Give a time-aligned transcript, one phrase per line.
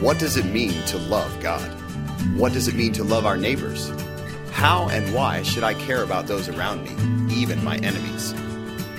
[0.00, 1.68] What does it mean to love God?
[2.34, 3.92] What does it mean to love our neighbors?
[4.50, 8.32] How and why should I care about those around me, even my enemies?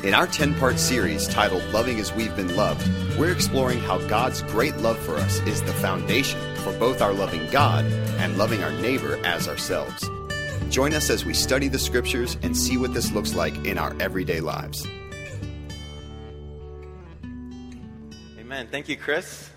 [0.04, 2.88] In our 10 part series titled Loving as We've Been Loved,
[3.18, 7.50] we're exploring how God's great love for us is the foundation for both our loving
[7.50, 7.84] God
[8.20, 10.08] and loving our neighbor as ourselves.
[10.70, 13.96] Join us as we study the scriptures and see what this looks like in our
[14.00, 14.86] everyday lives.
[18.38, 18.68] Amen.
[18.70, 19.50] Thank you, Chris.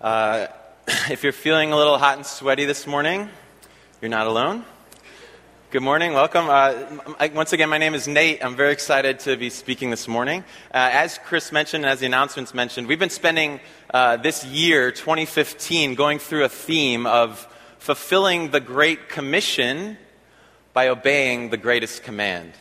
[0.00, 0.46] Uh,
[1.10, 3.28] if you're feeling a little hot and sweaty this morning,
[4.00, 4.64] you're not alone.
[5.72, 6.46] Good morning, welcome.
[6.48, 8.44] Uh, once again, my name is Nate.
[8.44, 10.44] I'm very excited to be speaking this morning.
[10.72, 13.58] Uh, as Chris mentioned, as the announcements mentioned, we've been spending
[13.92, 17.48] uh, this year, 2015, going through a theme of
[17.80, 19.98] fulfilling the Great Commission
[20.72, 22.52] by obeying the greatest command.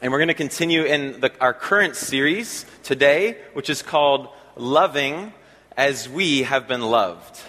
[0.00, 5.32] And we're going to continue in the, our current series today, which is called Loving
[5.76, 7.40] as We Have Been Loved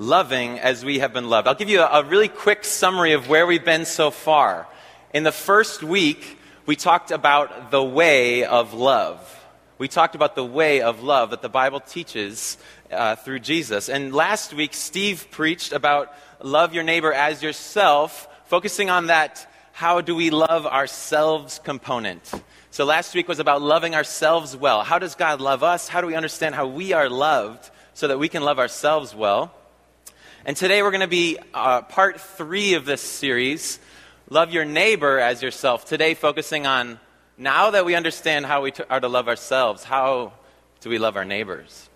[0.00, 1.46] loving as we have been loved.
[1.46, 4.66] I'll give you a, a, really quick summary of where we've been so far.
[5.12, 9.20] In the first week, we talked about the way of love.
[9.76, 12.56] We talked about the way of love that the Bible teaches
[12.90, 13.90] uh, through Jesus.
[13.90, 20.00] And last week, Steve preached about love your neighbor as yourself, focusing on that how
[20.00, 22.32] do we love ourselves component.
[22.70, 24.82] So last week was about loving ourselves well.
[24.82, 25.88] How does God love us?
[25.88, 29.52] How do we understand how we are loved so that we can love ourselves well?
[30.46, 33.78] And today we're going to be uh, part three of this series,
[34.30, 35.84] Love Your Neighbor as Yourself.
[35.84, 36.98] Today, focusing on
[37.36, 40.32] now that we understand how we t- are to love ourselves, how
[40.80, 41.90] do we love our neighbors?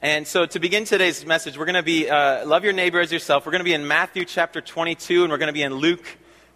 [0.00, 3.12] And so, to begin today's message, we're going to be uh, Love Your Neighbor as
[3.12, 3.44] Yourself.
[3.44, 6.06] We're going to be in Matthew chapter 22, and we're going to be in Luke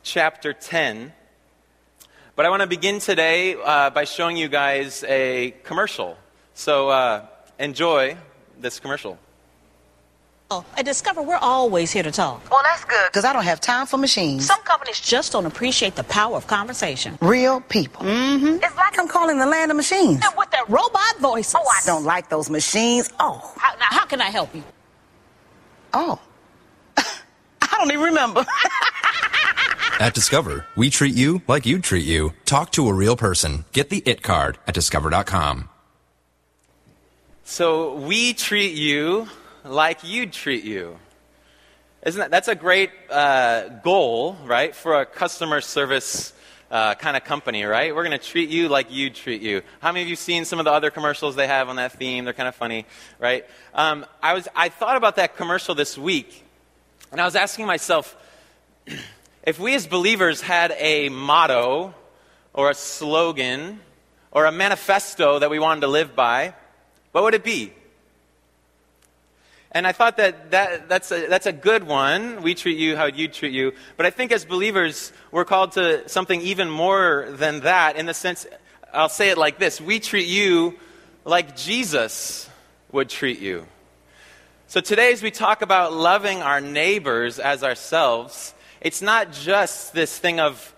[0.03, 1.13] chapter 10.
[2.37, 6.17] But I want to begin today uh, by showing you guys a commercial.
[6.55, 7.27] So, uh,
[7.59, 8.17] enjoy
[8.59, 9.19] this commercial.
[10.51, 12.51] Oh, at Discover, we're always here to talk.
[12.51, 13.09] Well, that's good.
[13.09, 14.47] Because I don't have time for machines.
[14.47, 17.19] Some companies just don't appreciate the power of conversation.
[17.21, 18.07] Real people.
[18.07, 18.65] Mm-hmm.
[18.65, 20.23] It's like I'm calling the land of machines.
[20.25, 21.55] And with their robot voices.
[21.55, 23.11] Oh, I don't like those machines.
[23.21, 23.53] Oh.
[23.59, 24.63] How, now, how can I help you?
[25.93, 26.19] Oh.
[26.97, 28.47] I don't even remember.
[30.01, 32.33] at Discover, we treat you like you'd treat you.
[32.47, 33.67] Talk to a real person.
[33.73, 35.69] Get the IT card at discover.com.
[37.45, 39.29] So we treat you
[39.65, 40.99] like you'd treat you.
[42.05, 46.33] Isn't that, that's a great uh, goal, right, for a customer service
[46.71, 47.95] uh, kind of company, right?
[47.95, 49.63] We're going to treat you like you'd treat you.
[49.81, 52.25] How many of you seen some of the other commercials they have on that theme?
[52.25, 52.87] They're kind of funny,
[53.19, 53.47] right?
[53.75, 56.45] Um, I, was, I thought about that commercial this week,
[57.11, 58.17] and I was asking myself,
[59.43, 61.95] if we as believers had a motto
[62.53, 63.81] or a slogan
[64.31, 66.55] or a manifesto that we wanted to live by,
[67.13, 67.73] what would it be?
[69.79, 72.43] And I thought that, that that's, a, that's a good one.
[72.43, 73.75] We treat you how you treat you.
[73.97, 78.13] But I think as believers, we're called to something even more than that in the
[78.13, 78.45] sense,
[78.93, 80.75] I'll say it like this we treat you
[81.25, 82.51] like Jesus
[82.91, 83.69] would treat you.
[84.67, 90.19] So today, as we talk about loving our neighbors as ourselves, it's not just this
[90.19, 90.75] thing of,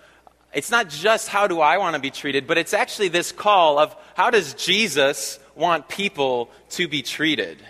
[0.53, 3.79] it's not just how do I want to be treated, but it's actually this call
[3.79, 7.63] of how does Jesus want people to be treated?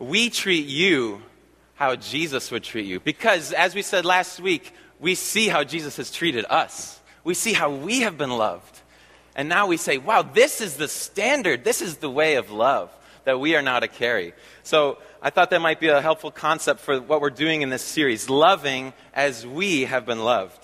[0.00, 1.22] We treat you
[1.74, 2.98] how Jesus would treat you.
[2.98, 6.98] Because, as we said last week, we see how Jesus has treated us.
[7.22, 8.80] We see how we have been loved.
[9.36, 11.64] And now we say, wow, this is the standard.
[11.64, 12.90] This is the way of love
[13.24, 14.32] that we are now to carry.
[14.62, 17.82] So I thought that might be a helpful concept for what we're doing in this
[17.82, 20.58] series loving as we have been loved.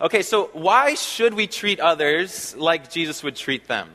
[0.00, 3.90] Okay, so why should we treat others like Jesus would treat them?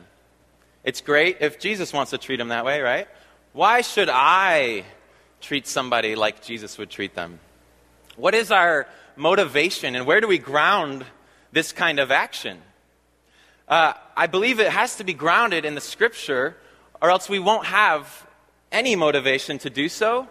[0.84, 3.08] It's great if Jesus wants to treat them that way, right?
[3.54, 4.82] Why should I
[5.40, 7.38] treat somebody like Jesus would treat them?
[8.16, 11.04] What is our motivation and where do we ground
[11.52, 12.58] this kind of action?
[13.68, 16.56] Uh, I believe it has to be grounded in the scripture,
[17.00, 18.26] or else we won't have
[18.72, 20.26] any motivation to do so,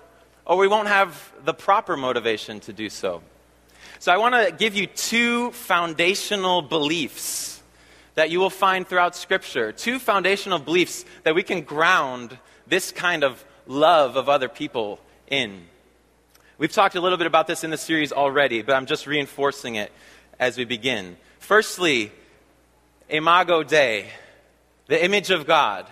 [0.45, 3.21] or we won't have the proper motivation to do so.
[3.99, 7.63] So I want to give you two foundational beliefs
[8.15, 9.71] that you will find throughout Scripture.
[9.71, 12.37] Two foundational beliefs that we can ground
[12.67, 15.65] this kind of love of other people in.
[16.57, 19.75] We've talked a little bit about this in the series already, but I'm just reinforcing
[19.75, 19.91] it
[20.39, 21.17] as we begin.
[21.39, 22.11] Firstly,
[23.09, 24.07] Imago Dei,
[24.87, 25.87] the image of God.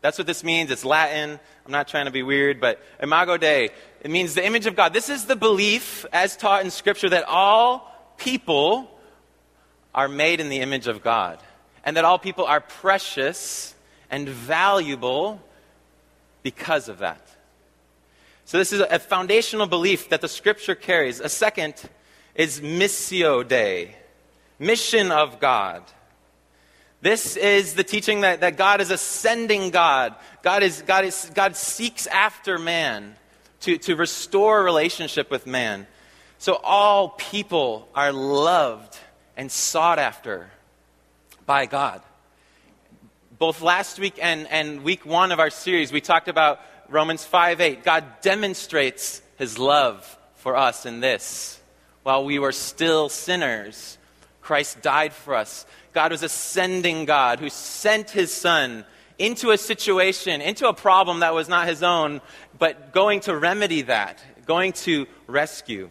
[0.00, 0.70] That's what this means.
[0.70, 1.38] It's Latin.
[1.64, 3.70] I'm not trying to be weird, but Imago Dei,
[4.00, 4.92] it means the image of God.
[4.92, 8.90] This is the belief, as taught in Scripture, that all people
[9.94, 11.38] are made in the image of God,
[11.84, 13.74] and that all people are precious
[14.10, 15.40] and valuable
[16.46, 17.28] because of that.
[18.44, 21.18] So, this is a foundational belief that the scripture carries.
[21.18, 21.74] A second
[22.36, 23.96] is Missio Dei,
[24.56, 25.82] mission of God.
[27.00, 30.14] This is the teaching that, that God is a sending God.
[30.44, 33.16] God, is, God, is, God seeks after man
[33.62, 35.88] to, to restore relationship with man.
[36.38, 38.96] So all people are loved
[39.36, 40.48] and sought after
[41.44, 42.02] by God.
[43.38, 47.60] Both last week and, and week one of our series, we talked about Romans 5
[47.60, 47.84] 8.
[47.84, 51.60] God demonstrates his love for us in this.
[52.02, 53.98] While we were still sinners,
[54.40, 55.66] Christ died for us.
[55.92, 58.86] God was a sending God who sent his son
[59.18, 62.22] into a situation, into a problem that was not his own,
[62.58, 65.90] but going to remedy that, going to rescue.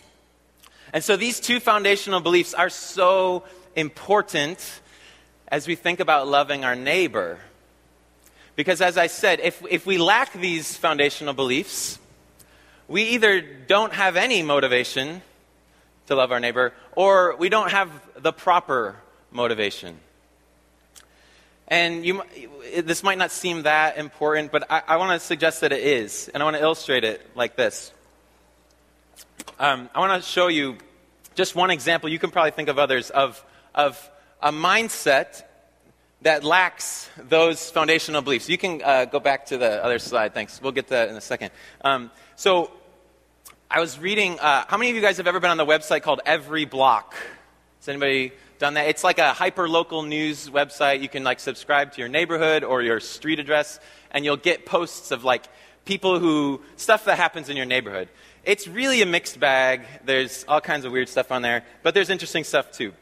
[0.94, 3.44] And so these two foundational beliefs are so
[3.76, 4.82] important
[5.56, 7.40] as we think about loving our neighbor.
[8.58, 11.98] Because as I said, if, if we lack these foundational beliefs,
[12.90, 15.22] we either don't have any motivation
[16.08, 18.98] to love our neighbor, or we don't have the proper
[19.32, 19.98] motivation.
[21.70, 22.22] And you,
[22.84, 26.30] this might not seem that important, but I, I want to suggest that it is.
[26.34, 27.94] And I want to illustrate it like this.
[29.58, 30.76] Um, I want to show you
[31.34, 32.10] just one example.
[32.10, 33.42] You can probably think of others of,
[33.74, 35.44] of a mindset
[36.22, 38.50] that lacks those foundational beliefs.
[38.50, 40.34] You can uh, go back to the other slide.
[40.34, 40.62] Thanks.
[40.62, 41.52] We'll get to that in a second.
[41.82, 42.72] Um, so,
[43.70, 44.40] I was reading.
[44.40, 47.16] Uh, how many of you guys have ever been on the website called Every Block?
[47.80, 48.88] Has anybody done that?
[48.88, 51.02] It's like a hyper local news website.
[51.02, 53.80] You can like subscribe to your neighborhood or your street address,
[54.12, 55.46] and you'll get posts of like
[55.84, 58.10] people who stuff that happens in your neighborhood.
[58.44, 59.82] It's really a mixed bag.
[60.04, 62.94] There's all kinds of weird stuff on there, but there's interesting stuff too.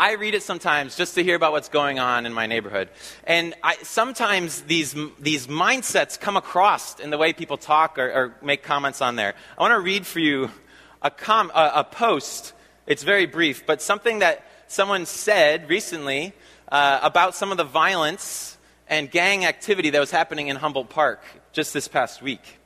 [0.00, 2.88] I read it sometimes just to hear about what's going on in my neighborhood.
[3.24, 8.34] And I, sometimes these, these mindsets come across in the way people talk or, or
[8.40, 9.34] make comments on there.
[9.58, 10.50] I want to read for you
[11.02, 12.52] a, com, a, a, post.
[12.86, 16.32] It's very brief, but something that someone said recently
[16.70, 18.56] uh, about some of the violence
[18.88, 22.60] and gang activity that was happening in Humboldt Park just this past week.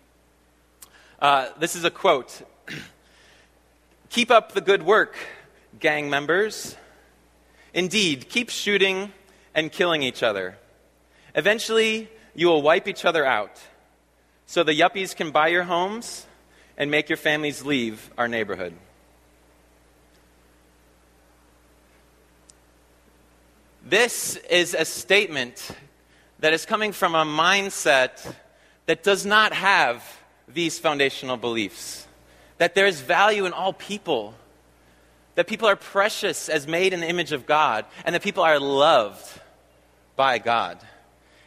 [1.18, 2.42] Uh, this is a quote
[4.10, 5.16] Keep up the good work,
[5.80, 6.76] gang members.
[7.74, 9.12] Indeed, keep shooting
[9.54, 10.56] and killing each other.
[11.34, 13.60] Eventually, you will wipe each other out
[14.46, 16.26] so the yuppies can buy your homes
[16.76, 18.74] and make your families leave our neighborhood.
[23.84, 25.70] This is a statement
[26.38, 28.34] that is coming from a mindset
[28.86, 30.04] that does not have
[30.48, 32.06] these foundational beliefs.
[32.58, 34.34] That there is value in all people,
[35.34, 38.58] that people are precious as made in the image of God, and that people are
[38.58, 39.40] loved
[40.16, 40.78] by God.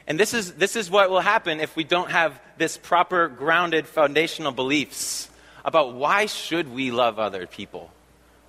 [0.07, 3.87] And this is, this is what will happen if we don't have this proper grounded
[3.87, 5.29] foundational beliefs
[5.63, 7.91] about why should we love other people?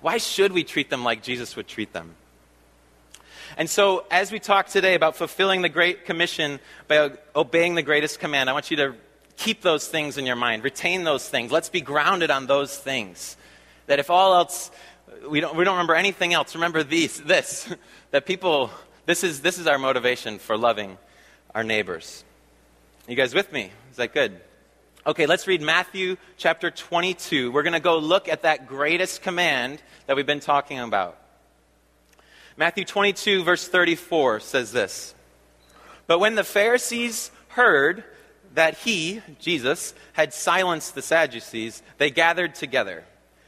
[0.01, 2.15] Why should we treat them like Jesus would treat them?
[3.57, 8.19] And so, as we talk today about fulfilling the Great Commission by obeying the greatest
[8.19, 8.95] command, I want you to
[9.35, 11.51] keep those things in your mind, retain those things.
[11.51, 13.35] Let's be grounded on those things.
[13.87, 14.69] That if all else
[15.29, 16.55] we don't, we don't remember anything else.
[16.55, 17.73] Remember these, this,
[18.11, 18.71] that people,
[19.05, 20.97] this is, this is our motivation for loving
[21.55, 22.23] our neighbors.
[23.07, 23.71] You guys with me?
[23.91, 24.39] Is that good?
[25.05, 27.51] Okay, let's read Matthew chapter 22.
[27.51, 31.17] We're going to go look at that greatest command that we've been talking about.
[32.57, 35.15] Matthew 22, verse 34 says this
[36.07, 38.03] But when the Pharisees heard
[38.55, 43.05] that he, Jesus, had silenced the Sadducees, they gathered together.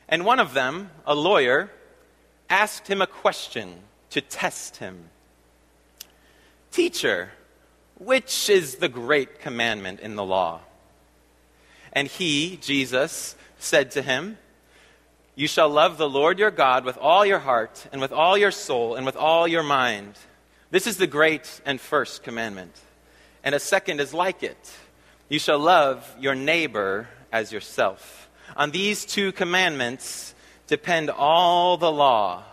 [0.10, 1.70] And one of them, a lawyer,
[2.50, 3.76] asked him a question
[4.10, 5.10] to test him
[6.72, 7.32] Teacher,
[7.98, 10.62] which is the great commandment in the law?
[11.94, 14.38] And he, Jesus, said to him,
[15.36, 18.52] You shall love the Lord your God with all your heart, and with all your
[18.52, 20.14] soul, and with all your mind.
[20.72, 22.76] This is the great and first commandment.
[23.44, 24.74] And a second is like it
[25.28, 28.19] You shall love your neighbor as yourself.
[28.56, 30.34] On these two commandments
[30.68, 32.44] depend all the law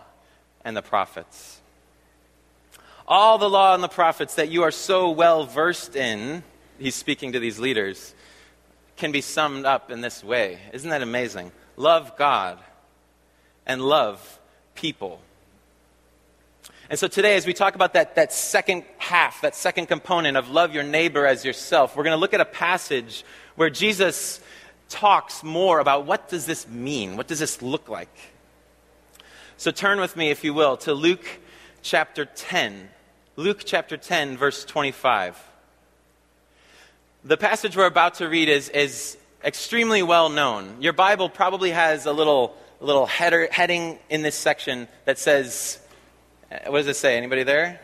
[0.63, 1.61] and the prophets.
[3.07, 6.43] All the law and the prophets that you are so well versed in,
[6.77, 8.13] he's speaking to these leaders,
[8.97, 10.59] can be summed up in this way.
[10.73, 11.51] Isn't that amazing?
[11.77, 12.59] Love God
[13.65, 14.39] and love
[14.75, 15.21] people.
[16.89, 20.49] And so today, as we talk about that, that second half, that second component of
[20.49, 23.25] love your neighbor as yourself, we're going to look at a passage
[23.55, 24.39] where Jesus
[24.89, 27.17] talks more about what does this mean?
[27.17, 28.15] What does this look like?
[29.57, 31.25] So turn with me, if you will, to Luke
[31.81, 32.89] chapter 10.
[33.35, 35.41] Luke chapter 10, verse 25.
[37.23, 40.81] The passage we're about to read is, is extremely well known.
[40.81, 45.79] Your Bible probably has a little, little header, heading in this section that says,
[46.51, 47.17] uh, what does it say?
[47.17, 47.81] Anybody there?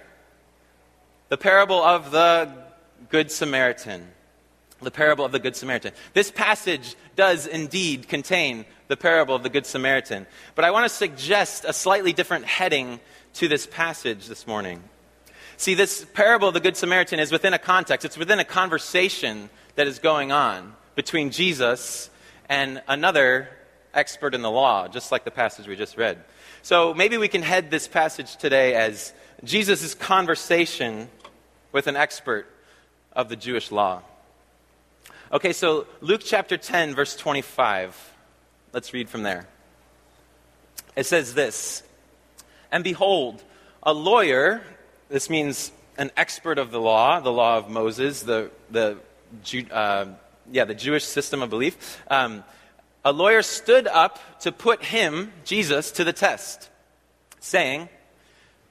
[1.30, 2.52] The parable of the
[3.10, 4.08] Good Samaritan.
[4.84, 5.94] The parable of the Good Samaritan.
[6.14, 10.28] This passage does indeed contain the parable of the Good Samaritan.
[10.56, 13.00] But I want to suggest a slightly different heading
[13.36, 14.84] to this passage this morning.
[15.58, 19.50] See, this parable of the Good Samaritan is within a context, it's within a conversation
[19.76, 22.10] that is going on between Jesus
[22.50, 23.50] and another
[23.94, 26.24] expert in the law, just like the passage we just read.
[26.62, 29.14] So maybe we can head this passage today as
[29.44, 31.10] Jesus' conversation
[31.72, 32.48] with an expert
[33.12, 34.02] of the Jewish law.
[35.34, 38.14] Okay, so Luke chapter 10, verse 25.
[38.72, 39.48] Let's read from there.
[40.96, 41.82] It says this
[42.72, 43.44] And behold,
[43.82, 44.62] a lawyer,
[45.10, 49.00] this means an expert of the law, the law of Moses, the, the,
[49.72, 50.06] uh,
[50.52, 52.00] yeah, the Jewish system of belief.
[52.12, 52.44] Um,
[53.04, 56.70] a lawyer stood up to put him, Jesus, to the test,
[57.40, 57.90] saying,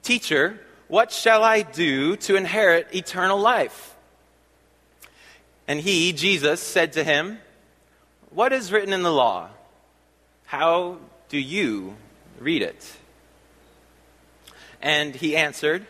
[0.01, 3.92] Teacher, what shall I do to inherit eternal life?
[5.67, 7.39] And he, Jesus, said to him,
[8.29, 9.49] What is written in the law?
[10.45, 10.97] How
[11.29, 11.95] do you
[12.39, 12.97] read it?
[14.81, 15.87] And he answered,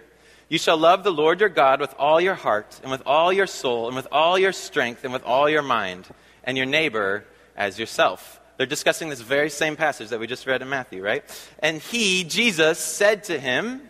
[0.50, 3.48] You shall love the Lord your God with all your heart, and with all your
[3.48, 6.08] soul, and with all your strength, and with all your mind,
[6.44, 7.26] and your neighbor
[7.58, 8.40] as yourself.
[8.58, 11.24] They're discussing this very same passage that we just read in Matthew, right?
[11.60, 13.90] And he, Jesus, said to him,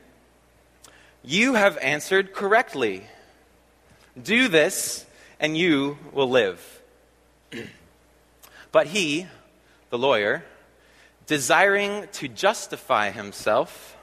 [1.21, 3.03] You have answered correctly.
[4.21, 5.05] Do this,
[5.43, 6.81] and you will live.
[8.71, 9.27] but he,
[9.89, 10.45] the lawyer,
[11.27, 13.97] desiring to justify himself,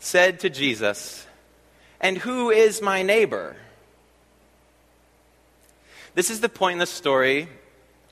[0.00, 1.24] said to Jesus,
[2.00, 3.54] And who is my neighbor?
[6.14, 7.48] This is the point in the story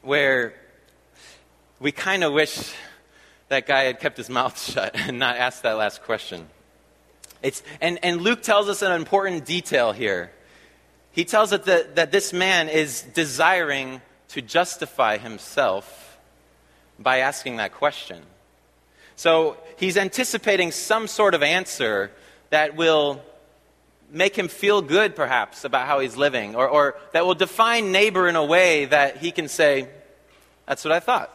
[0.02, 0.54] where
[1.80, 2.72] we kind of wish
[3.48, 6.46] that guy had kept his mouth shut and not asked that last question.
[7.42, 10.30] It's, and, and Luke tells us an important detail here.
[11.12, 16.18] He tells us that, that this man is desiring to justify himself
[16.98, 18.22] by asking that question.
[19.16, 22.12] So he's anticipating some sort of answer
[22.50, 23.22] that will
[24.12, 28.28] make him feel good, perhaps, about how he's living, or, or that will define neighbor
[28.28, 29.88] in a way that he can say,
[30.66, 31.34] That's what I thought.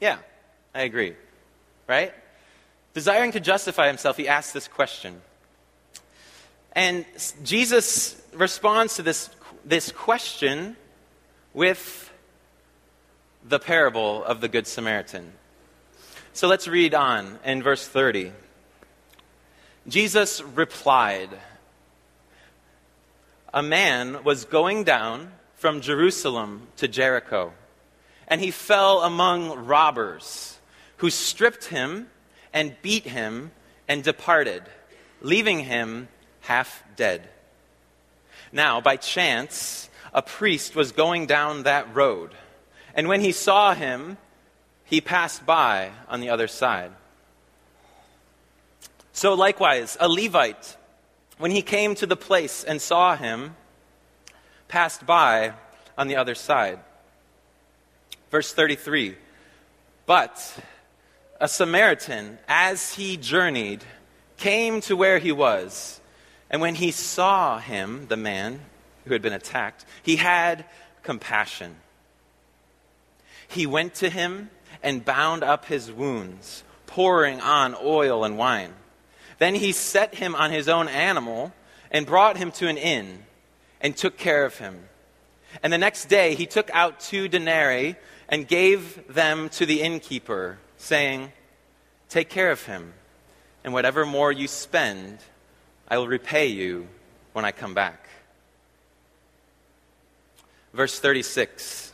[0.00, 0.18] Yeah,
[0.74, 1.14] I agree.
[1.86, 2.12] Right?
[2.94, 5.20] Desiring to justify himself, he asks this question.
[6.74, 7.04] And
[7.42, 9.30] Jesus responds to this,
[9.64, 10.76] this question
[11.52, 12.12] with
[13.46, 15.32] the parable of the Good Samaritan.
[16.32, 18.32] So let's read on in verse 30.
[19.86, 21.28] Jesus replied
[23.52, 27.52] A man was going down from Jerusalem to Jericho,
[28.28, 30.58] and he fell among robbers
[30.98, 32.08] who stripped him
[32.52, 33.50] and beat him
[33.88, 34.62] and departed,
[35.20, 36.08] leaving him
[36.42, 37.28] half dead.
[38.52, 42.32] Now, by chance, a priest was going down that road,
[42.94, 44.18] and when he saw him,
[44.84, 46.92] he passed by on the other side.
[49.12, 50.76] So, likewise, a Levite,
[51.38, 53.56] when he came to the place and saw him,
[54.68, 55.52] passed by
[55.96, 56.78] on the other side.
[58.30, 59.16] Verse 33
[60.06, 60.58] But
[61.40, 63.84] a Samaritan, as he journeyed,
[64.36, 66.00] came to where he was.
[66.52, 68.60] And when he saw him, the man
[69.06, 70.66] who had been attacked, he had
[71.02, 71.76] compassion.
[73.48, 74.50] He went to him
[74.82, 78.74] and bound up his wounds, pouring on oil and wine.
[79.38, 81.52] Then he set him on his own animal
[81.90, 83.24] and brought him to an inn
[83.80, 84.88] and took care of him.
[85.62, 87.96] And the next day he took out two denarii
[88.28, 91.32] and gave them to the innkeeper, saying,
[92.08, 92.94] Take care of him,
[93.64, 95.18] and whatever more you spend,
[95.92, 96.88] I will repay you
[97.34, 98.08] when I come back.
[100.72, 101.92] Verse 36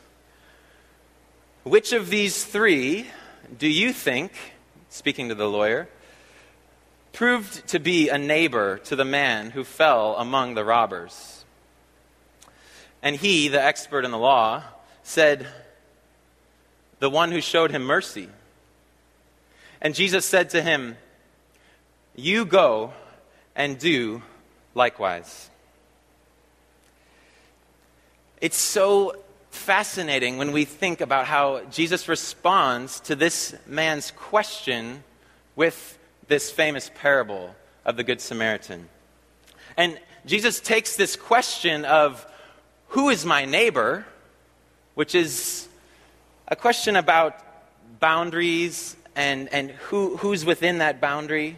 [1.63, 3.07] Which of these three
[3.57, 4.31] do you think,
[4.87, 5.89] speaking to the lawyer,
[7.11, 11.43] proved to be a neighbor to the man who fell among the robbers?
[13.03, 14.63] And he, the expert in the law,
[15.03, 15.45] said,
[16.99, 18.29] The one who showed him mercy.
[19.81, 20.95] And Jesus said to him,
[22.15, 22.93] You go
[23.59, 24.23] and do
[24.73, 25.51] likewise.
[28.41, 29.15] It's so
[29.51, 35.03] fascinating when we think about how Jesus responds to this man's question
[35.55, 37.53] with this famous parable
[37.85, 38.87] of the Good Samaritan.
[39.75, 42.25] And Jesus takes this question of,
[42.89, 44.05] Who is my neighbor?
[44.99, 45.69] which is
[46.49, 47.39] a question about
[48.01, 51.55] boundaries and, and who, who's within that boundary.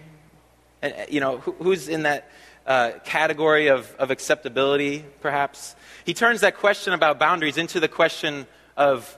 [0.82, 2.30] And, you know, who, who's in that
[2.66, 5.76] uh, category of, of acceptability, perhaps.
[6.06, 8.48] He turns that question about boundaries into the question
[8.78, 9.18] of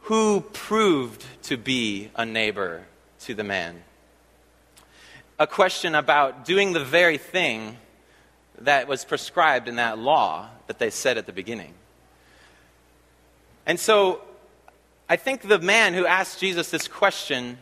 [0.00, 2.84] who proved to be a neighbor
[3.20, 3.82] to the man.
[5.38, 7.78] A question about doing the very thing
[8.58, 11.72] that was prescribed in that law that they said at the beginning.
[13.66, 14.20] And so
[15.08, 17.58] I think the man who asked Jesus this question,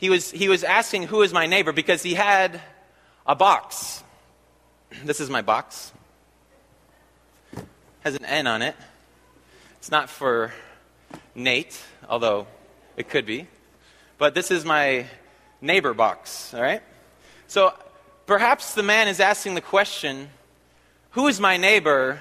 [0.00, 1.72] he was, he was asking, Who is my neighbor?
[1.72, 2.58] because he had
[3.26, 4.02] a box.
[5.04, 5.92] This is my box.
[8.00, 8.74] Has an N on it.
[9.76, 10.52] It's not for
[11.34, 11.78] Nate,
[12.08, 12.46] although
[12.96, 13.46] it could be.
[14.16, 15.04] But this is my
[15.60, 16.82] neighbor box, all right?
[17.46, 17.74] So
[18.24, 20.30] perhaps the man is asking the question
[21.10, 22.20] Who is my neighbor?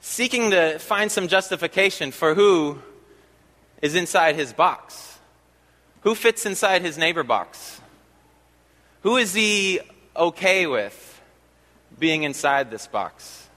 [0.00, 2.78] seeking to find some justification for who
[3.82, 5.15] is inside his box.
[6.06, 7.80] Who fits inside his neighbor box?
[9.02, 9.80] Who is he
[10.14, 11.20] okay with
[11.98, 13.48] being inside this box?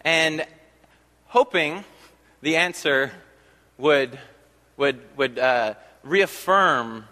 [0.00, 0.46] And
[1.26, 1.84] hoping
[2.40, 3.12] the answer
[3.76, 4.18] would,
[4.78, 7.04] would, would uh, reaffirm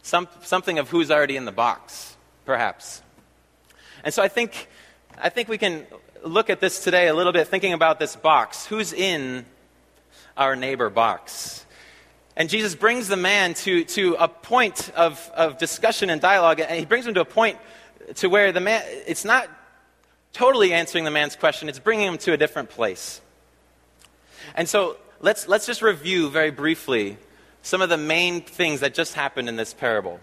[0.00, 3.02] some, something of who's already in the box, perhaps.
[4.02, 4.66] And so I think,
[5.18, 5.84] I think we can
[6.24, 8.64] look at this today a little bit, thinking about this box.
[8.64, 9.44] Who's in
[10.38, 11.66] our neighbor box?
[12.40, 16.70] And Jesus brings the man to, to a point of, of discussion and dialogue, and
[16.70, 17.58] he brings him to a point
[18.14, 19.46] to where the man, it's not
[20.32, 23.20] totally answering the man's question, it's bringing him to a different place.
[24.54, 27.18] And so let's, let's just review very briefly
[27.60, 30.18] some of the main things that just happened in this parable.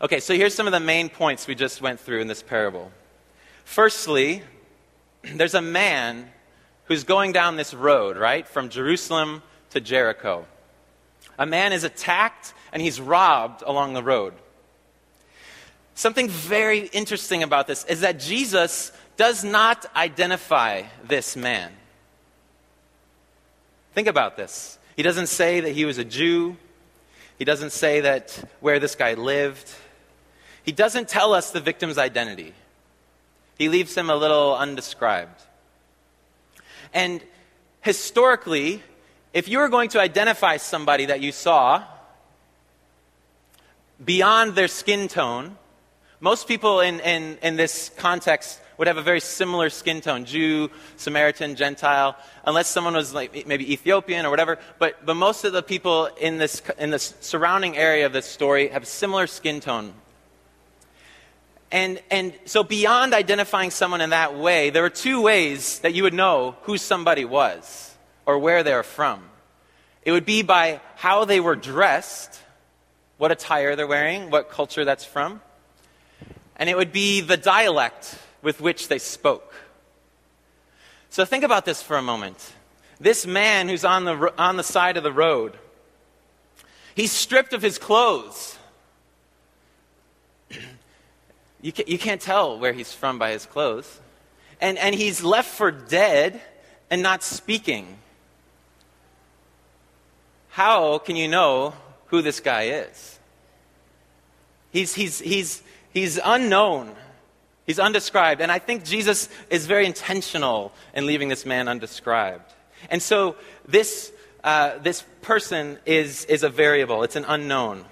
[0.00, 2.92] Okay, so here's some of the main points we just went through in this parable.
[3.64, 4.44] Firstly,
[5.34, 6.30] there's a man
[6.84, 10.46] who's going down this road, right, from Jerusalem to Jericho.
[11.40, 14.34] A man is attacked and he's robbed along the road.
[15.94, 21.72] Something very interesting about this is that Jesus does not identify this man.
[23.94, 24.78] Think about this.
[24.96, 26.58] He doesn't say that he was a Jew.
[27.38, 29.72] He doesn't say that where this guy lived.
[30.62, 32.52] He doesn't tell us the victim's identity.
[33.56, 35.40] He leaves him a little undescribed.
[36.92, 37.22] And
[37.80, 38.82] historically,
[39.32, 41.84] if you were going to identify somebody that you saw
[44.04, 45.56] beyond their skin tone,
[46.18, 50.70] most people in, in, in this context would have a very similar skin tone Jew,
[50.96, 54.58] Samaritan, Gentile, unless someone was like maybe Ethiopian or whatever.
[54.78, 58.68] But, but most of the people in this, in the surrounding area of this story
[58.68, 59.92] have similar skin tone.
[61.70, 66.02] And, and so, beyond identifying someone in that way, there are two ways that you
[66.02, 67.89] would know who somebody was
[68.26, 69.22] or where they're from.
[70.02, 72.40] It would be by how they were dressed,
[73.18, 75.40] what attire they're wearing, what culture that's from.
[76.56, 79.54] And it would be the dialect with which they spoke.
[81.10, 82.52] So think about this for a moment.
[83.00, 85.58] This man who's on the, on the side of the road,
[86.94, 88.58] he's stripped of his clothes.
[91.62, 94.00] you, can, you can't tell where he's from by his clothes.
[94.60, 96.40] And, and he's left for dead
[96.90, 97.96] and not speaking.
[100.50, 101.74] How can you know
[102.06, 103.18] who this guy is?
[104.70, 106.92] He's, he's, he's, he's unknown.
[107.66, 108.40] He's undescribed.
[108.40, 112.52] And I think Jesus is very intentional in leaving this man undescribed.
[112.90, 113.36] And so
[113.66, 117.84] this, uh, this person is, is a variable, it's an unknown.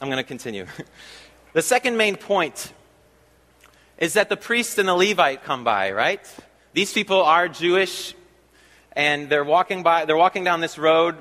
[0.00, 0.66] I'm going to continue.
[1.52, 2.72] the second main point
[3.98, 6.20] is that the priest and the Levite come by, right?
[6.72, 8.14] These people are Jewish
[8.92, 11.16] and they're walking by they're walking down this road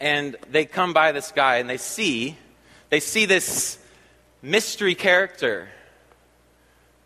[0.00, 2.36] and they come by this guy and they see
[2.88, 3.78] they see this
[4.42, 5.68] mystery character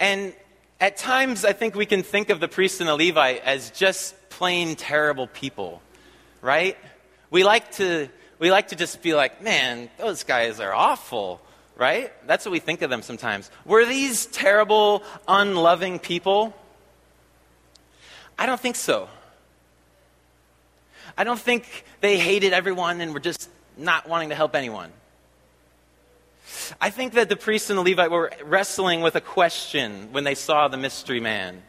[0.00, 0.32] and
[0.80, 4.14] at times, I think we can think of the priest and the Levite as just
[4.30, 5.82] plain terrible people,
[6.40, 6.76] right?
[7.30, 8.08] We like to,
[8.38, 11.40] we like to just be like, man, those guys are awful,
[11.76, 12.12] right?
[12.28, 13.50] That's what we think of them sometimes.
[13.64, 16.54] Were these terrible, unloving people?
[18.38, 19.08] I don't think so.
[21.18, 24.92] I don't think they hated everyone and were just not wanting to help anyone.
[26.80, 30.36] I think that the priest and the Levite were wrestling with a question when they
[30.36, 31.60] saw the mystery man.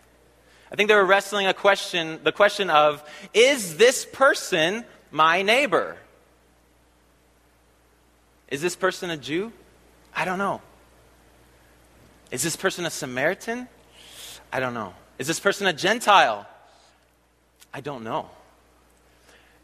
[0.72, 5.98] I think they were wrestling a question, the question of, is this person my neighbor?
[8.50, 9.52] Is this person a Jew?
[10.16, 10.62] I don't know.
[12.30, 13.68] Is this person a Samaritan?
[14.54, 14.94] I don't know.
[15.18, 16.48] Is this person a Gentile?
[17.74, 18.30] I don't know.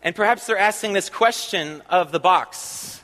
[0.05, 3.01] And perhaps they're asking this question of the box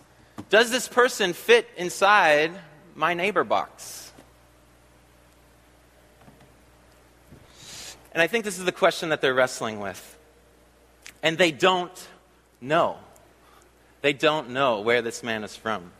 [0.49, 2.51] Does this person fit inside
[2.95, 4.13] my neighbor box?
[8.13, 10.17] And I think this is the question that they're wrestling with.
[11.23, 12.07] And they don't
[12.59, 12.97] know.
[14.01, 15.91] They don't know where this man is from.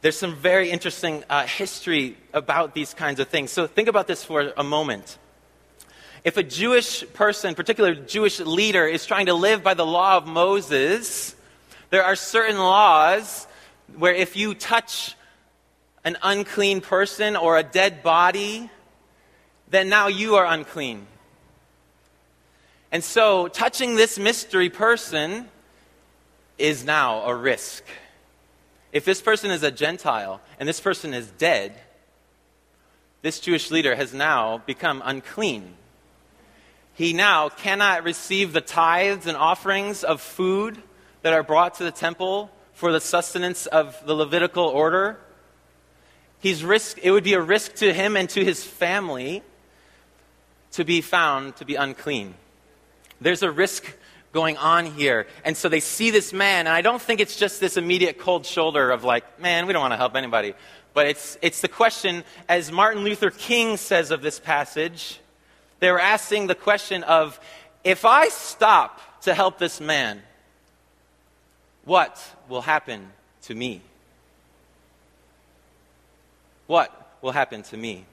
[0.00, 3.50] There's some very interesting uh, history about these kinds of things.
[3.50, 5.18] So think about this for a moment.
[6.28, 10.26] If a Jewish person, particular Jewish leader, is trying to live by the law of
[10.26, 11.34] Moses,
[11.88, 13.46] there are certain laws
[13.96, 15.16] where if you touch
[16.04, 18.68] an unclean person or a dead body,
[19.70, 21.06] then now you are unclean.
[22.92, 25.48] And so, touching this mystery person
[26.58, 27.84] is now a risk.
[28.92, 31.80] If this person is a Gentile and this person is dead,
[33.22, 35.76] this Jewish leader has now become unclean.
[36.98, 40.82] He now cannot receive the tithes and offerings of food
[41.22, 45.16] that are brought to the temple for the sustenance of the Levitical order.
[46.40, 49.44] He's risk, it would be a risk to him and to his family
[50.72, 52.34] to be found to be unclean.
[53.20, 53.84] There's a risk
[54.32, 55.28] going on here.
[55.44, 58.44] And so they see this man, and I don't think it's just this immediate cold
[58.44, 60.52] shoulder of like, man, we don't want to help anybody.
[60.94, 65.20] But it's, it's the question, as Martin Luther King says of this passage,
[65.80, 67.38] they were asking the question of,
[67.84, 70.22] if I stop to help this man,
[71.84, 73.10] what will happen
[73.42, 73.82] to me?
[76.66, 78.04] What will happen to me?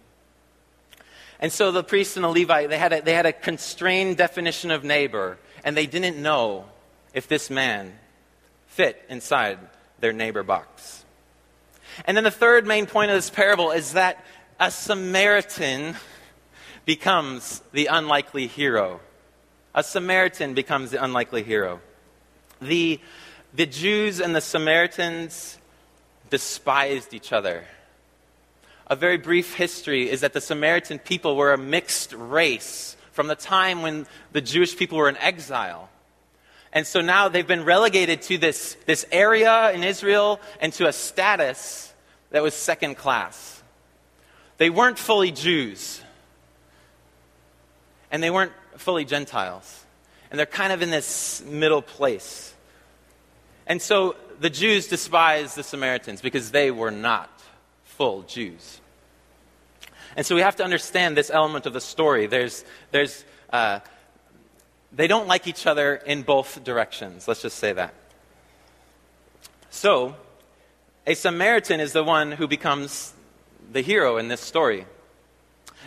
[1.39, 4.71] And so the priest and the Levite, they had a, they had a constrained definition
[4.71, 6.65] of neighbor and they didn't know
[7.13, 7.97] if this man
[8.67, 9.59] fit inside
[9.99, 11.03] their neighbor box.
[12.05, 14.23] And then the third main point of this parable is that
[14.59, 15.95] a Samaritan
[16.85, 18.99] becomes the unlikely hero.
[19.73, 21.81] A Samaritan becomes the unlikely hero.
[22.61, 22.99] The,
[23.53, 25.57] the Jews and the Samaritans
[26.29, 27.65] despised each other.
[28.87, 33.35] A very brief history is that the Samaritan people were a mixed race from the
[33.35, 35.89] time when the Jewish people were in exile.
[36.71, 40.93] And so now they've been relegated to this, this area in Israel and to a
[40.93, 41.93] status
[42.31, 43.63] that was second class.
[44.57, 46.01] They weren't fully Jews,
[48.15, 49.83] and they weren't fully Gentiles.
[50.31, 52.53] And they're kind of in this middle place.
[53.67, 57.29] And so the Jews despised the Samaritans because they were not
[57.83, 58.79] full Jews.
[60.15, 62.25] And so we have to understand this element of the story.
[62.25, 63.81] There's, there's, uh,
[64.93, 67.27] they don't like each other in both directions.
[67.27, 67.93] Let's just say that.
[69.71, 70.15] So,
[71.05, 73.11] a Samaritan is the one who becomes
[73.73, 74.85] the hero in this story.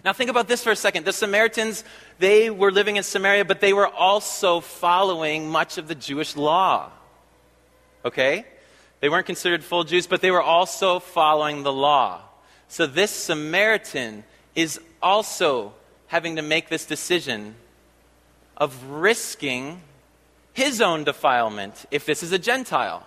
[0.05, 1.05] Now, think about this for a second.
[1.05, 1.85] The Samaritans,
[2.19, 6.91] they were living in Samaria, but they were also following much of the Jewish law.
[8.05, 8.47] Okay?
[9.01, 12.21] They weren't considered full Jews, but they were also following the law.
[12.69, 15.73] So this Samaritan is also
[16.09, 17.55] having to make this decision
[18.57, 19.81] of risking
[20.53, 23.07] his own defilement if this is a Gentile.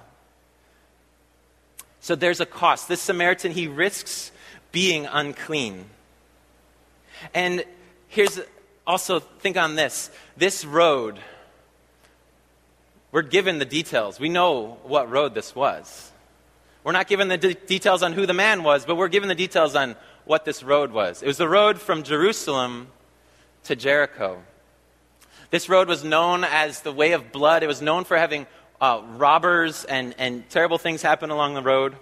[2.00, 2.88] So there's a cost.
[2.88, 4.32] This Samaritan, he risks
[4.72, 5.86] being unclean.
[7.34, 7.66] And
[8.08, 8.40] here's
[8.86, 11.20] also, think on this this road,
[13.12, 14.20] we're given the details.
[14.20, 16.12] We know what road this was.
[16.84, 19.36] We're not given the de- details on who the man was, but we're given the
[19.36, 21.22] details on what this road was.
[21.22, 22.88] It was the road from Jerusalem
[23.66, 24.42] to Jericho.
[25.52, 27.62] This road was known as the Way of Blood.
[27.62, 28.48] It was known for having
[28.80, 31.96] uh, robbers and, and terrible things happen along the road.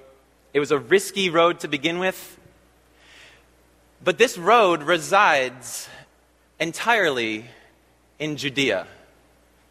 [0.54, 2.39] It was a risky road to begin with.
[4.04, 5.90] But this road resides
[6.60, 7.46] entirely
[8.18, 8.88] in Judea.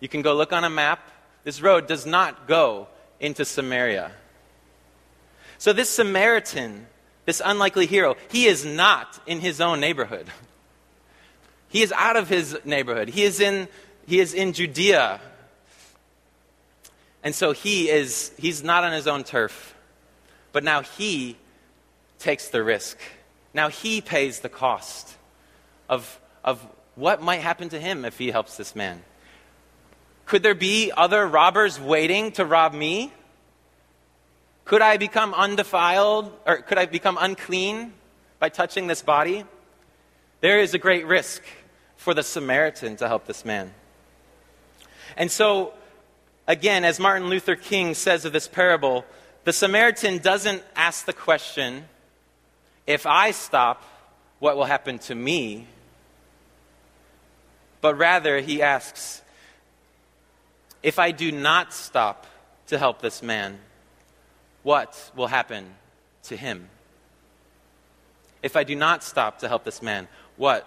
[0.01, 1.11] You can go look on a map.
[1.45, 2.89] This road does not go
[3.21, 4.13] into Samaria.
[5.59, 6.87] So, this Samaritan,
[7.25, 10.29] this unlikely hero, he is not in his own neighborhood.
[11.69, 13.09] He is out of his neighborhood.
[13.09, 13.69] He is in,
[14.07, 15.21] he is in Judea.
[17.23, 19.75] And so he is, he's not on his own turf.
[20.53, 21.37] But now he
[22.19, 22.99] takes the risk.
[23.59, 25.17] Now he pays the cost
[25.89, 29.03] of, of what might happen to him if he helps this man.
[30.27, 33.13] Could there be other robbers waiting to rob me?
[34.65, 37.95] Could I become undefiled or could I become unclean
[38.39, 39.43] by touching this body?
[40.41, 41.43] There is a great risk
[41.97, 43.75] for the Samaritan to help this man.
[45.17, 45.73] And so,
[46.47, 49.05] again, as Martin Luther King says of this parable,
[49.43, 51.89] the Samaritan doesn't ask the question,
[52.89, 53.85] if I stop,
[54.41, 55.69] what will happen to me?
[57.81, 59.23] but rather he asks,
[60.83, 62.27] If I do not stop
[62.69, 63.59] to help this man,
[64.63, 65.75] what will happen
[66.25, 66.69] to him?
[68.43, 70.67] If I do not stop to help this man, what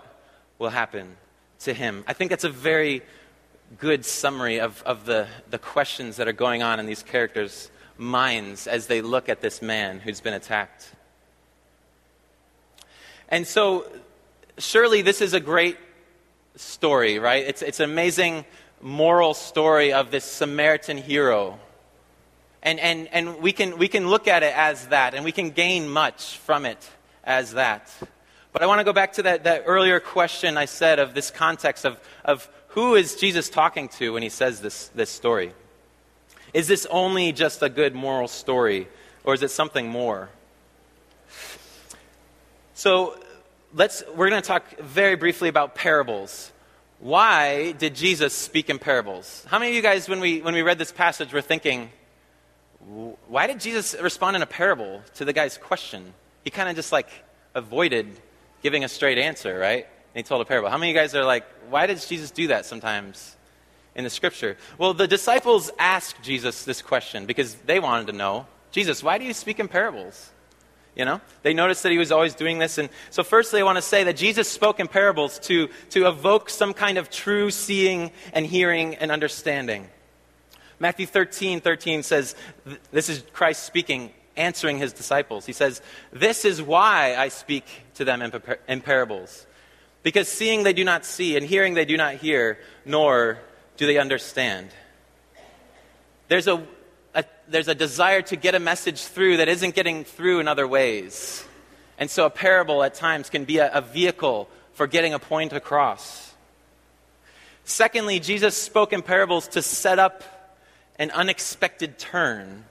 [0.59, 1.15] will happen
[1.59, 2.03] to him?
[2.07, 3.01] I think that's a very
[3.77, 8.67] good summary of, of the, the questions that are going on in these characters' minds
[8.67, 10.91] as they look at this man who's been attacked.
[13.31, 13.85] And so,
[14.57, 15.77] surely this is a great
[16.57, 17.45] story, right?
[17.45, 18.45] It's, it's an amazing
[18.81, 21.57] moral story of this Samaritan hero.
[22.61, 25.51] And, and, and we, can, we can look at it as that, and we can
[25.51, 26.89] gain much from it
[27.23, 27.89] as that.
[28.51, 31.31] But I want to go back to that, that earlier question I said of this
[31.31, 35.53] context of, of who is Jesus talking to when he says this, this story?
[36.53, 38.89] Is this only just a good moral story,
[39.23, 40.29] or is it something more?
[42.73, 43.20] So
[43.73, 46.51] let's, we're going to talk very briefly about parables.
[46.99, 49.45] Why did Jesus speak in parables?
[49.47, 51.89] How many of you guys, when we, when we read this passage, were thinking,
[53.27, 56.13] why did Jesus respond in a parable to the guy's question?
[56.43, 57.09] He kind of just like
[57.55, 58.07] avoided
[58.61, 59.85] giving a straight answer, right?
[59.85, 60.69] And he told a parable.
[60.69, 63.35] How many of you guys are like, why does Jesus do that sometimes
[63.95, 64.57] in the scripture?
[64.77, 69.25] Well, the disciples asked Jesus this question because they wanted to know Jesus, why do
[69.25, 70.31] you speak in parables?
[70.95, 72.77] You know, they noticed that he was always doing this.
[72.77, 76.49] And so, firstly, I want to say that Jesus spoke in parables to, to evoke
[76.49, 79.87] some kind of true seeing and hearing and understanding.
[80.79, 82.35] Matthew 13 13 says,
[82.91, 85.45] This is Christ speaking, answering his disciples.
[85.45, 88.33] He says, This is why I speak to them in,
[88.67, 89.45] in parables.
[90.03, 93.39] Because seeing they do not see, and hearing they do not hear, nor
[93.77, 94.71] do they understand.
[96.27, 96.65] There's a,
[97.51, 101.45] there's a desire to get a message through that isn't getting through in other ways.
[101.97, 105.53] And so a parable at times can be a, a vehicle for getting a point
[105.53, 106.33] across.
[107.63, 110.23] Secondly, Jesus spoke in parables to set up
[110.97, 112.65] an unexpected turn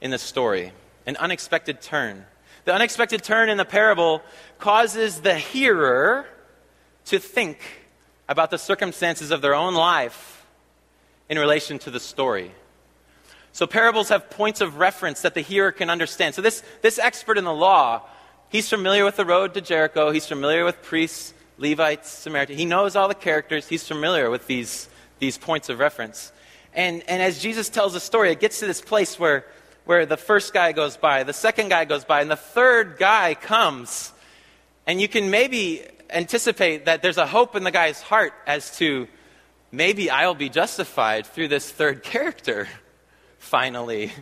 [0.00, 0.72] in the story.
[1.06, 2.26] An unexpected turn.
[2.64, 4.22] The unexpected turn in the parable
[4.58, 6.26] causes the hearer
[7.06, 7.58] to think
[8.28, 10.46] about the circumstances of their own life
[11.28, 12.52] in relation to the story.
[13.52, 16.34] So parables have points of reference that the hearer can understand.
[16.34, 18.02] So this, this expert in the law,
[18.48, 20.10] he's familiar with the road to Jericho.
[20.10, 22.58] He's familiar with priests, Levites, Samaritans.
[22.58, 23.66] He knows all the characters.
[23.66, 26.32] He's familiar with these, these points of reference.
[26.74, 29.44] And, and as Jesus tells the story, it gets to this place where,
[29.84, 33.34] where the first guy goes by, the second guy goes by, and the third guy
[33.34, 34.12] comes.
[34.86, 39.08] And you can maybe anticipate that there's a hope in the guy's heart as to
[39.72, 42.68] maybe I'll be justified through this third character
[43.40, 44.12] finally,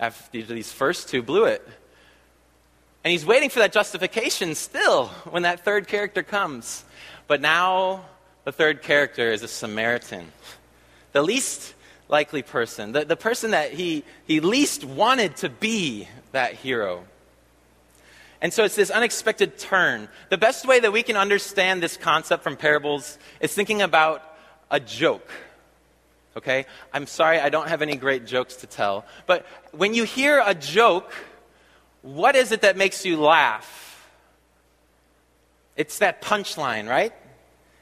[0.00, 1.66] after these first two blew it.
[3.04, 6.84] And he's waiting for that justification still when that third character comes.
[7.28, 8.06] But now
[8.44, 10.32] the third character is a Samaritan,
[11.12, 11.74] the least
[12.08, 17.04] likely person, the, the person that he, he least wanted to be that hero.
[18.40, 20.08] And so it's this unexpected turn.
[20.28, 24.22] The best way that we can understand this concept from parables is thinking about
[24.70, 25.30] a joke
[26.36, 26.66] okay?
[26.92, 29.04] I'm sorry, I don't have any great jokes to tell.
[29.26, 31.12] But when you hear a joke,
[32.02, 34.10] what is it that makes you laugh?
[35.76, 37.12] It's that punchline, right?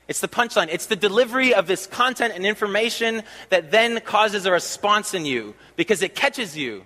[0.09, 0.69] It's the punchline.
[0.71, 5.55] It's the delivery of this content and information that then causes a response in you
[5.77, 6.85] because it catches you.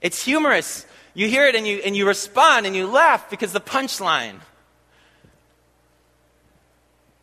[0.00, 0.86] It's humorous.
[1.14, 4.40] You hear it and you, and you respond and you laugh because the punchline.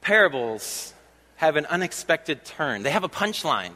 [0.01, 0.93] Parables
[1.37, 2.83] have an unexpected turn.
[2.83, 3.71] They have a punchline.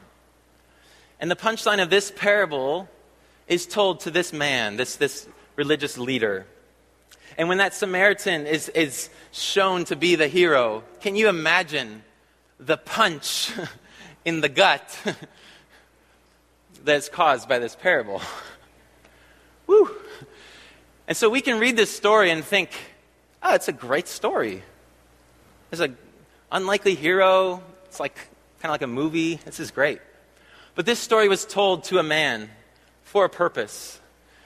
[1.19, 2.89] And the punchline of this parable
[3.47, 6.45] is told to this man, this, this religious leader.
[7.37, 12.03] And when that Samaritan is, is shown to be the hero, can you imagine
[12.59, 13.51] the punch
[14.25, 14.97] in the gut
[16.83, 18.21] that's caused by this parable?
[19.67, 19.95] Woo!
[21.07, 22.71] And so we can read this story and think,
[23.43, 24.63] oh, it's a great story.
[25.69, 25.93] There's a
[26.51, 27.61] unlikely hero.
[27.85, 28.15] It's like
[28.59, 29.35] kind of like a movie.
[29.35, 29.99] This is great.
[30.75, 32.49] But this story was told to a man
[33.03, 33.99] for a purpose,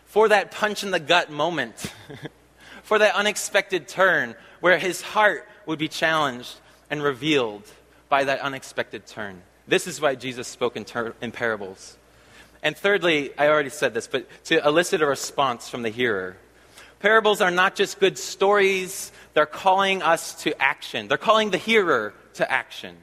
[0.06, 1.94] for that punch in the gut moment,
[2.84, 6.56] for that unexpected turn where his heart would be challenged
[6.90, 7.64] and revealed
[8.10, 9.42] by that unexpected turn.
[9.68, 11.98] This is why Jesus spoke in, ter- in parables.
[12.64, 16.38] And thirdly, I already said this, but to elicit a response from the hearer.
[17.00, 21.08] Parables are not just good stories, they're calling us to action.
[21.08, 22.96] They're calling the hearer to action.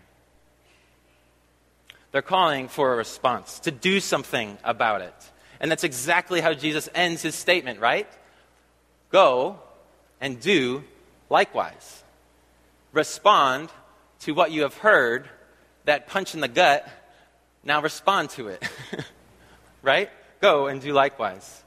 [2.10, 5.14] They're calling for a response, to do something about it.
[5.60, 8.08] And that's exactly how Jesus ends his statement, right?
[9.10, 9.60] Go
[10.20, 10.84] and do
[11.30, 12.02] likewise.
[12.92, 13.70] Respond
[14.20, 15.28] to what you have heard,
[15.84, 16.86] that punch in the gut,
[17.64, 18.62] now respond to it.
[19.82, 20.10] right?
[20.40, 21.61] Go and do likewise.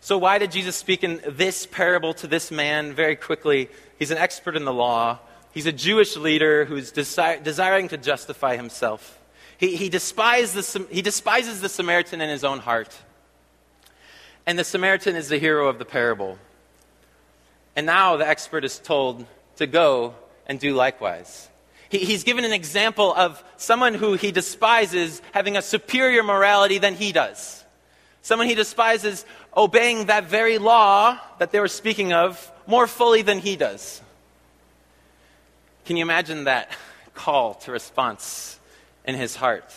[0.00, 3.68] So, why did Jesus speak in this parable to this man very quickly?
[3.98, 5.18] He's an expert in the law.
[5.52, 9.18] He's a Jewish leader who's desi- desiring to justify himself.
[9.58, 12.96] He, he, despises the, he despises the Samaritan in his own heart.
[14.46, 16.38] And the Samaritan is the hero of the parable.
[17.76, 20.14] And now the expert is told to go
[20.46, 21.50] and do likewise.
[21.90, 26.94] He, he's given an example of someone who he despises having a superior morality than
[26.94, 27.64] he does.
[28.22, 29.24] Someone he despises
[29.56, 34.00] obeying that very law that they were speaking of more fully than he does.
[35.84, 36.70] Can you imagine that
[37.14, 38.58] call to response
[39.04, 39.74] in his heart?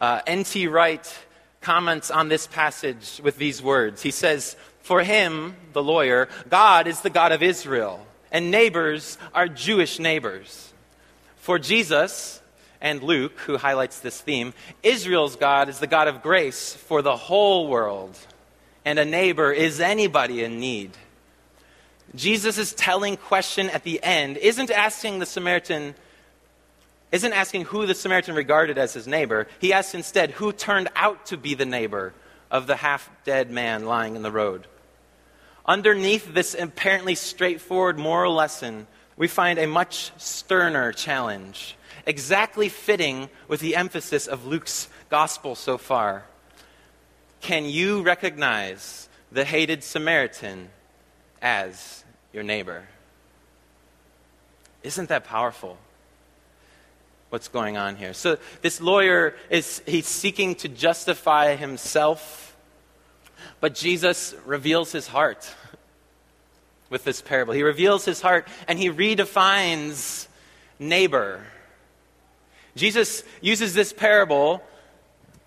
[0.00, 0.66] Uh, N.T.
[0.66, 1.18] Wright
[1.60, 4.02] comments on this passage with these words.
[4.02, 9.48] He says, For him, the lawyer, God is the God of Israel, and neighbors are
[9.48, 10.72] Jewish neighbors.
[11.36, 12.41] For Jesus,
[12.82, 17.16] and Luke, who highlights this theme, Israel's God is the God of grace for the
[17.16, 18.18] whole world,
[18.84, 20.90] and a neighbor is anybody in need.
[22.14, 25.94] Jesus' telling question at the end isn't asking the Samaritan,
[27.12, 29.46] isn't asking who the Samaritan regarded as his neighbor.
[29.60, 32.12] He asks instead who turned out to be the neighbor
[32.50, 34.66] of the half dead man lying in the road.
[35.64, 43.60] Underneath this apparently straightforward moral lesson, we find a much sterner challenge, exactly fitting with
[43.60, 46.24] the emphasis of Luke's gospel so far.
[47.40, 50.68] Can you recognize the hated Samaritan
[51.40, 52.84] as your neighbor?
[54.82, 55.78] Isn't that powerful?
[57.30, 58.12] What's going on here?
[58.12, 62.56] So this lawyer is he's seeking to justify himself,
[63.60, 65.50] but Jesus reveals his heart
[66.90, 67.54] with this parable.
[67.54, 70.28] He reveals his heart and he redefines
[70.78, 71.42] neighbor.
[72.74, 74.62] Jesus uses this parable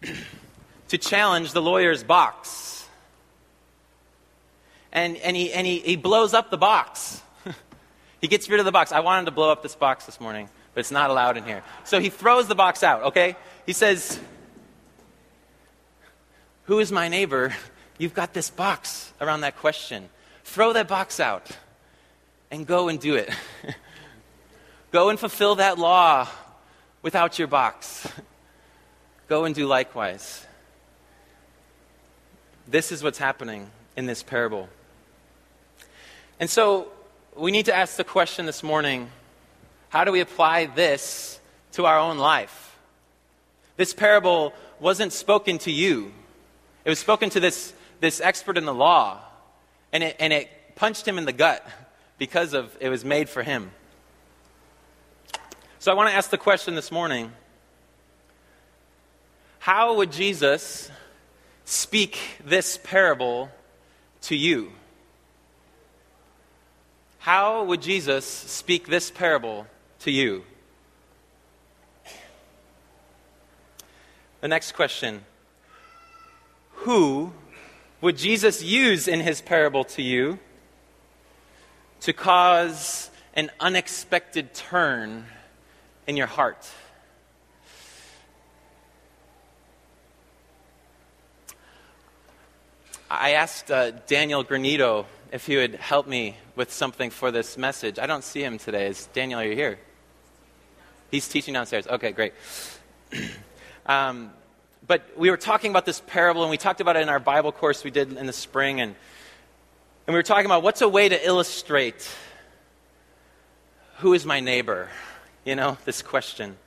[0.90, 2.88] to challenge the lawyer's box.
[4.92, 7.22] And, and, he, and he, he blows up the box.
[8.22, 8.92] he gets rid of the box.
[8.92, 11.64] I wanted to blow up this box this morning, but it's not allowed in here.
[11.84, 13.36] So he throws the box out, okay?
[13.66, 14.20] He says,
[16.66, 17.54] Who is my neighbor?
[17.98, 20.10] You've got this box around that question.
[20.44, 21.50] Throw that box out
[22.52, 23.30] and go and do it.
[24.92, 26.28] go and fulfill that law
[27.06, 28.08] without your box.
[29.28, 30.44] Go and do likewise.
[32.68, 34.68] This is what's happening in this parable.
[36.40, 36.88] And so
[37.36, 39.12] we need to ask the question this morning
[39.90, 41.40] how do we apply this
[41.74, 42.76] to our own life?
[43.78, 46.12] This parable wasn't spoken to you,
[46.86, 49.20] it was spoken to this, this expert in the law,
[49.94, 51.66] and it, and it punched him in the gut
[52.18, 53.70] because of it was made for him.
[55.86, 57.32] So I want to ask the question this morning
[59.60, 60.90] How would Jesus
[61.64, 63.52] speak this parable
[64.22, 64.72] to you?
[67.20, 69.68] How would Jesus speak this parable
[70.00, 70.44] to you?
[74.42, 75.24] The next question
[76.78, 77.32] Who
[78.02, 80.40] would Jesus use in his parable to you
[82.00, 85.28] to cause an unexpected turn
[86.08, 86.70] in your heart?
[93.10, 98.00] I asked uh, Daniel Granito if he would help me with something for this message.
[98.00, 98.88] I don't see him today.
[98.88, 99.80] Is Daniel, are you here?
[101.12, 101.88] He's teaching downstairs.
[101.88, 102.34] Okay, great.
[103.86, 104.32] um,
[104.88, 107.52] but we were talking about this parable, and we talked about it in our Bible
[107.52, 108.96] course we did in the spring, and,
[110.08, 112.10] and we were talking about what's a way to illustrate
[113.98, 114.90] who is my neighbor?
[115.46, 116.58] You know, this question.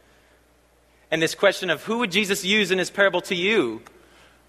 [1.10, 3.82] And this question of who would Jesus use in his parable to you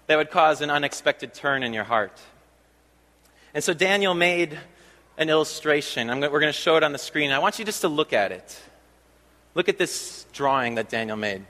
[0.06, 2.18] that would cause an unexpected turn in your heart?
[3.52, 4.56] And so Daniel made
[5.18, 6.06] an illustration.
[6.06, 7.32] Going, we're going to show it on the screen.
[7.32, 8.60] I want you just to look at it.
[9.54, 11.44] Look at this drawing that Daniel made.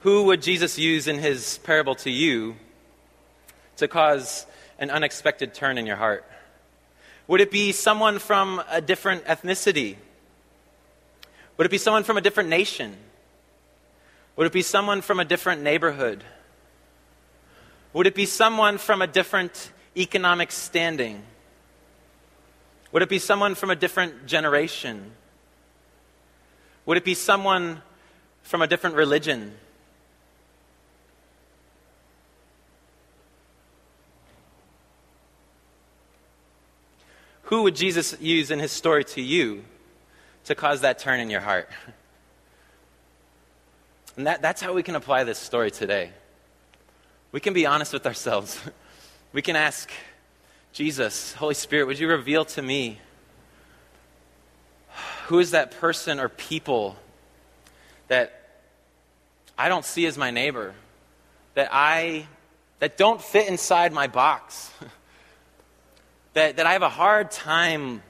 [0.00, 2.56] Who would Jesus use in his parable to you
[3.76, 4.46] to cause
[4.78, 6.24] an unexpected turn in your heart?
[7.26, 9.96] Would it be someone from a different ethnicity?
[11.58, 12.96] Would it be someone from a different nation?
[14.36, 16.24] Would it be someone from a different neighborhood?
[17.92, 21.22] Would it be someone from a different economic standing?
[22.92, 25.12] Would it be someone from a different generation?
[26.86, 27.82] Would it be someone
[28.42, 29.56] from a different religion?
[37.50, 39.64] Who would Jesus use in his story to you
[40.44, 41.68] to cause that turn in your heart?
[44.16, 46.10] And that, that's how we can apply this story today.
[47.32, 48.60] We can be honest with ourselves.
[49.32, 49.88] We can ask
[50.72, 52.98] Jesus, Holy Spirit, would you reveal to me
[55.26, 56.96] who is that person or people
[58.08, 58.60] that
[59.56, 60.74] I don't see as my neighbor,
[61.54, 62.26] that I
[62.80, 64.72] that don't fit inside my box,
[66.34, 68.02] that, that I have a hard time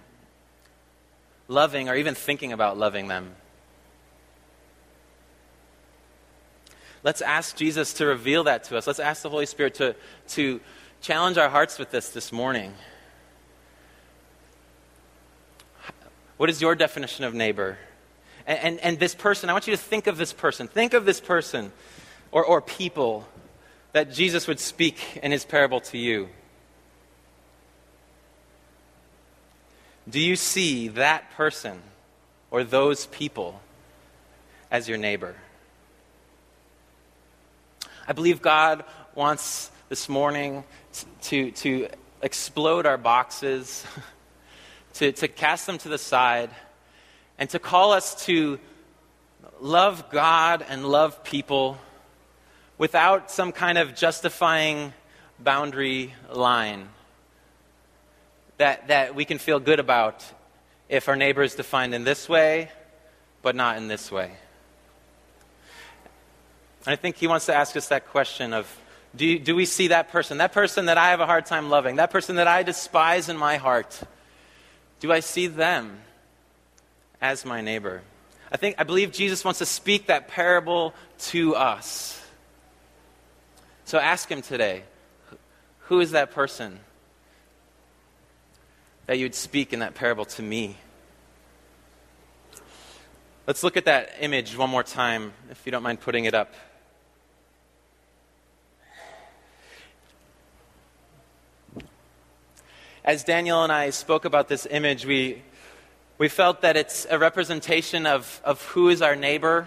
[1.49, 3.35] loving or even thinking about loving them.
[7.03, 8.87] Let's ask Jesus to reveal that to us.
[8.87, 9.97] Let's ask the Holy Spirit to,
[10.29, 10.61] to
[11.01, 12.75] challenge our hearts with this this morning.
[16.37, 17.79] What is your definition of neighbor?
[18.47, 20.69] And, and, and, this person, I want you to think of this person.
[20.69, 21.73] Think of this person
[22.33, 23.27] or, or people
[23.93, 26.29] that Jesus would speak in his parable to you.
[30.11, 31.81] Do you see that person
[32.51, 33.61] or those people
[34.69, 35.37] as your neighbor?
[38.09, 38.83] I believe God
[39.15, 40.65] wants this morning
[41.23, 41.89] to, to
[42.23, 43.85] explode our boxes,
[44.95, 46.51] to, to cast them to the side,
[47.39, 48.59] and to call us to
[49.61, 51.79] love God and love people
[52.79, 54.93] without some kind of justifying
[55.39, 56.89] boundary line
[58.61, 60.23] that, that we can feel good about
[60.91, 62.71] if our neighbor is defined in this way,
[63.41, 64.31] but not in this way.
[66.85, 68.71] And I think he wants to ask us that question of
[69.17, 71.71] do, you, do we see that person, that person that I have a hard time
[71.71, 73.99] loving, that person that I despise in my heart?
[75.01, 75.99] Do I see them
[77.19, 78.03] as my neighbor?
[78.53, 80.95] I think I believe Jesus wants to speak that parable
[81.31, 82.23] to us.
[83.87, 84.83] So ask him today,
[85.79, 86.79] who is that person
[89.11, 90.77] that you would speak in that parable to me?
[93.45, 96.55] Let's look at that image one more time, if you don't mind putting it up.
[103.03, 105.43] as Daniel and I spoke about this image, we,
[106.19, 109.67] we felt that it's a representation of, of who is our neighbor.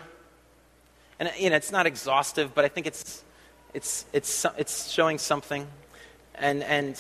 [1.20, 3.26] And you know, it's not exhaustive, but I think it's,
[3.74, 5.68] it's, it's, it's showing something.
[6.36, 6.98] And, and,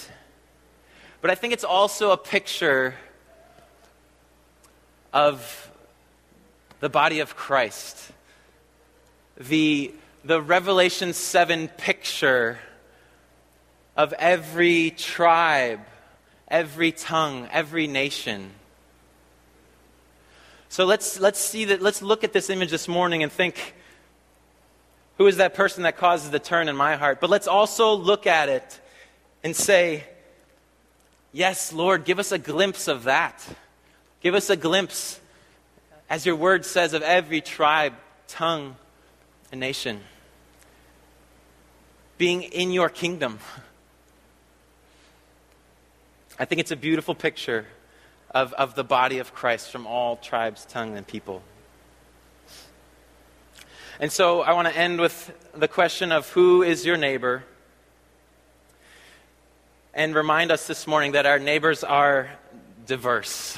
[1.24, 2.93] but I think it's also a picture
[5.11, 5.71] of
[6.80, 8.11] the body of Christ.
[9.38, 9.91] The,
[10.24, 12.59] the Revelation 7 picture
[13.97, 15.80] of every tribe
[16.53, 18.51] every tongue, every nation.
[20.69, 23.74] So let's, let's see that, let's look at this image this morning and think,
[25.17, 27.19] who is that person that causes the turn in my heart?
[27.19, 28.80] But let's also look at it
[29.43, 30.03] and say,
[31.34, 33.45] yes, Lord, give us a glimpse of that.
[34.21, 35.19] Give us a glimpse,
[36.09, 37.93] as your word says, of every tribe,
[38.27, 38.77] tongue,
[39.51, 39.99] and nation
[42.17, 43.39] being in your kingdom.
[46.39, 47.65] I think it's a beautiful picture
[48.31, 51.43] of, of the body of Christ from all tribes, tongue, and people.
[53.99, 57.43] And so I want to end with the question of who is your neighbor?
[59.95, 62.27] And remind us this morning that our neighbors are
[62.87, 63.55] diverse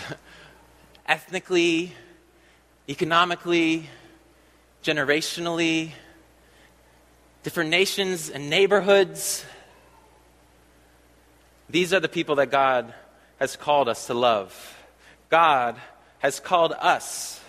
[1.05, 1.93] ethnically,
[2.89, 3.89] economically,
[4.83, 5.91] generationally,
[7.43, 9.45] different nations and neighborhoods.
[11.69, 12.93] These are the people that God
[13.39, 14.77] has called us to love.
[15.29, 15.77] God
[16.19, 17.39] has called us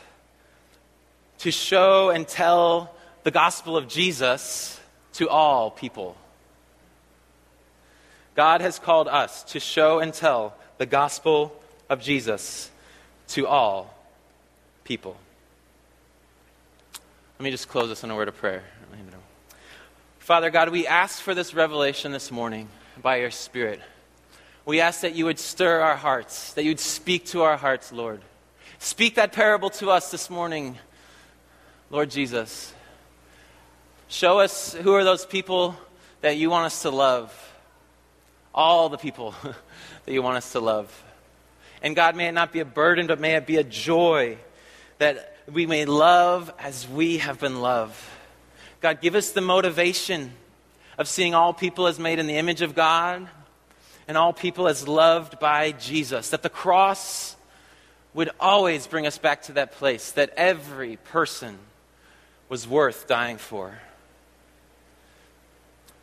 [1.39, 4.79] to show and tell the gospel of Jesus
[5.15, 6.17] to all people.
[8.37, 11.59] God has called us to show and tell the gospel
[11.89, 12.71] of Jesus
[13.29, 13.95] to all
[14.85, 15.17] people.
[17.39, 18.63] Let me just close this in a word of prayer.
[20.19, 22.69] Father God, we ask for this revelation this morning
[23.01, 23.81] by your Spirit.
[24.65, 28.21] We ask that you would stir our hearts, that you'd speak to our hearts, Lord.
[28.81, 30.79] Speak that parable to us this morning,
[31.91, 32.75] Lord Jesus.
[34.09, 35.77] Show us who are those people
[36.23, 37.46] that you want us to love.
[38.57, 41.05] All the people that you want us to love.
[41.83, 44.39] And God, may it not be a burden, but may it be a joy
[44.99, 48.03] that we may love as we have been loved.
[48.81, 50.33] God, give us the motivation
[50.99, 53.29] of seeing all people as made in the image of God
[54.09, 56.31] and all people as loved by Jesus.
[56.31, 57.37] That the cross
[58.15, 61.59] would always bring us back to that place that every person
[62.49, 63.79] was worth dying for.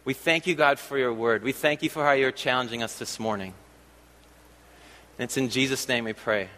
[0.06, 1.44] We thank you, God, for your word.
[1.44, 3.54] We thank you for how you're challenging us this morning.
[5.18, 6.50] And it's in Jesus' name we pray.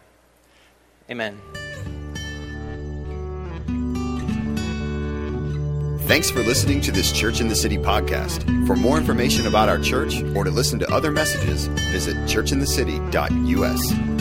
[1.09, 1.39] Amen.
[6.07, 8.67] Thanks for listening to this Church in the City podcast.
[8.67, 14.14] For more information about our church or to listen to other messages, visit churchinthecity.us.